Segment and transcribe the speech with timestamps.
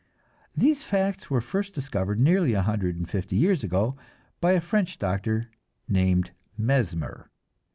[0.57, 3.97] These facts were first discovered nearly a hundred and fifty years ago
[4.39, 5.51] by a French doctor
[5.87, 7.29] named Mesmer.